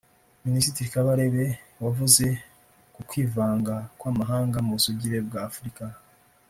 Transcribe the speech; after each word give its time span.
Minisitiri 0.45 0.93
Kabarebe 0.93 1.45
wavuze 1.83 2.25
k’ukwivanga 2.93 3.75
kw’amahanga 3.99 4.57
mu 4.65 4.71
busugire 4.77 5.17
bw’Afurika 5.27 5.85